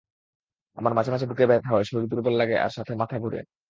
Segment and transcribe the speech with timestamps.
[0.77, 3.39] আমার মাঝে মাঝে বুকে ব্যথা হয়, শরীর দূর্বল লাগে আর সাথে মাথা ঘুরে।